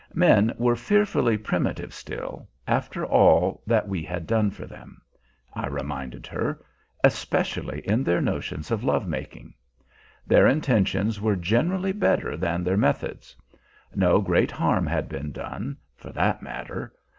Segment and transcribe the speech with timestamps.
[0.15, 4.99] Men were fearfully primitive still, after all that we had done for them,
[5.53, 6.59] I reminded her,
[7.03, 9.53] especially in their notions of love making.
[10.25, 13.35] Their intentions were generally better than their methods.
[13.93, 16.95] No great harm had been done, for that matter.